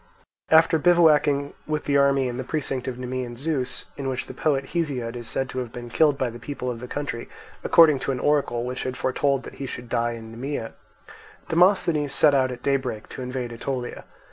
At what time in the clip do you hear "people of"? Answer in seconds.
6.39-6.79